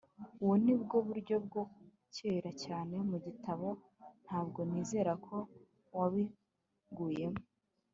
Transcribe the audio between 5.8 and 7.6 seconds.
wabiguyemo